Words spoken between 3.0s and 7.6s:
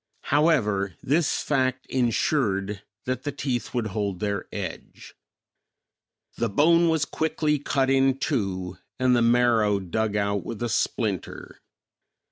that the teeth would hold their edge. The bone was quickly